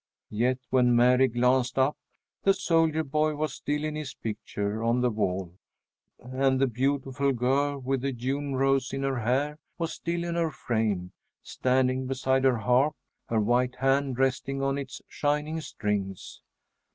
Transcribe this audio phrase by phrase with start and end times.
[0.31, 1.95] Yet when Mary glanced up,
[2.41, 5.59] the soldier boy was still in his picture on the wall,
[6.17, 10.49] and the beautiful girl with the June rose in her hair was still in her
[10.49, 11.11] frame,
[11.43, 12.95] standing beside her harp,
[13.29, 16.41] her white hand resting on its shining strings.